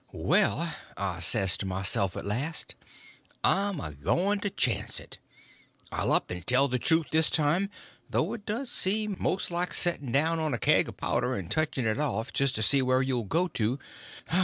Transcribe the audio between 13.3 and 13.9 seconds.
to.